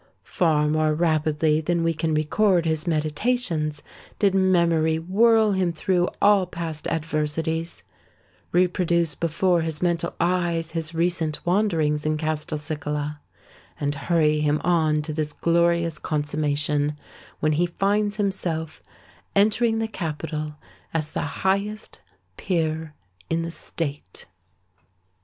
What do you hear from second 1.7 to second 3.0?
we can record his